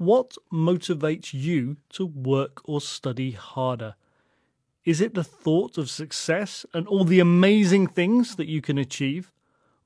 [0.00, 3.96] What motivates you to work or study harder?
[4.82, 9.30] Is it the thought of success and all the amazing things that you can achieve?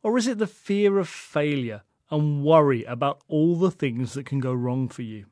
[0.05, 1.83] Or is it the fear of failure
[2.13, 5.27] and worry about all the things that can go wrong for you?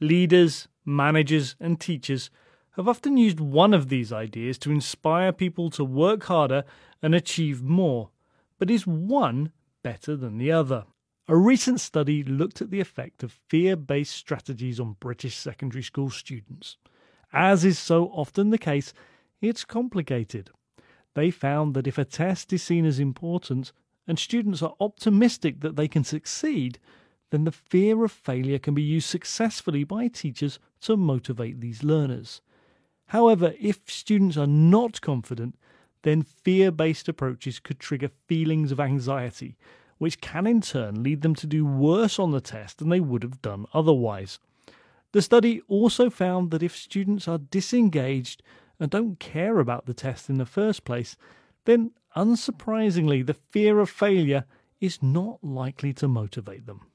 [0.00, 2.28] Leaders, managers, and teachers
[2.72, 6.64] have often used one of these ideas to inspire people to work harder
[7.00, 8.10] and achieve more.
[8.58, 9.50] But is one
[9.82, 10.84] better than the other?
[11.26, 16.10] A recent study looked at the effect of fear based strategies on British secondary school
[16.10, 16.76] students.
[17.32, 18.92] As is so often the case,
[19.40, 20.50] it's complicated.
[21.14, 23.72] They found that if a test is seen as important
[24.06, 26.78] and students are optimistic that they can succeed,
[27.30, 32.42] then the fear of failure can be used successfully by teachers to motivate these learners.
[33.06, 35.56] However, if students are not confident,
[36.02, 39.56] then fear based approaches could trigger feelings of anxiety
[39.98, 43.22] which can in turn lead them to do worse on the test than they would
[43.22, 44.38] have done otherwise.
[45.12, 48.42] The study also found that if students are disengaged
[48.80, 51.16] and don't care about the test in the first place,
[51.64, 54.44] then unsurprisingly, the fear of failure
[54.80, 56.86] is not likely to motivate them.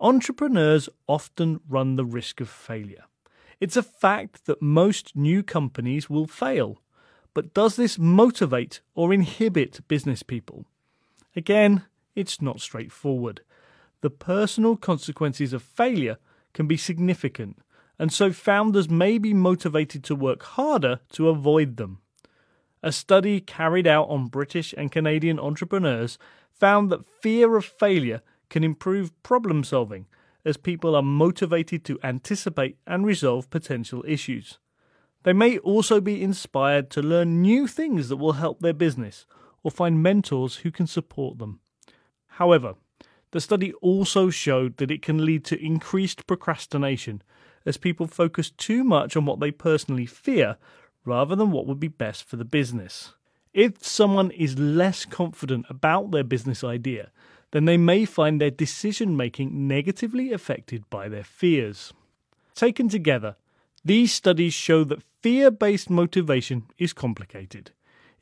[0.00, 3.04] Entrepreneurs often run the risk of failure.
[3.60, 6.80] It's a fact that most new companies will fail.
[7.34, 10.64] But does this motivate or inhibit business people?
[11.36, 11.84] Again,
[12.14, 13.42] it's not straightforward.
[14.00, 16.18] The personal consequences of failure
[16.52, 17.58] can be significant,
[17.98, 21.98] and so founders may be motivated to work harder to avoid them.
[22.82, 26.18] A study carried out on British and Canadian entrepreneurs
[26.50, 30.06] found that fear of failure can improve problem solving
[30.44, 34.58] as people are motivated to anticipate and resolve potential issues.
[35.22, 39.26] They may also be inspired to learn new things that will help their business
[39.62, 41.60] or find mentors who can support them.
[42.36, 42.76] However,
[43.32, 47.22] the study also showed that it can lead to increased procrastination
[47.66, 50.56] as people focus too much on what they personally fear
[51.04, 53.14] rather than what would be best for the business.
[53.52, 57.10] If someone is less confident about their business idea,
[57.50, 61.92] then they may find their decision making negatively affected by their fears.
[62.54, 63.36] Taken together,
[63.84, 67.72] these studies show that fear based motivation is complicated.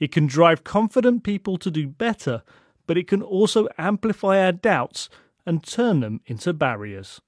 [0.01, 2.43] It can drive confident people to do better
[2.91, 5.09] but it can also amplify our doubts
[5.47, 7.21] and turn them into barriers.